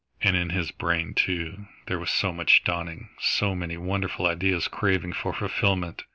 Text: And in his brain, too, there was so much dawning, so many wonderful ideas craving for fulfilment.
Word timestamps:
And 0.19 0.35
in 0.35 0.49
his 0.49 0.71
brain, 0.71 1.13
too, 1.13 1.67
there 1.85 1.99
was 1.99 2.09
so 2.09 2.33
much 2.33 2.63
dawning, 2.63 3.09
so 3.19 3.53
many 3.53 3.77
wonderful 3.77 4.25
ideas 4.25 4.67
craving 4.67 5.13
for 5.13 5.31
fulfilment. 5.31 6.05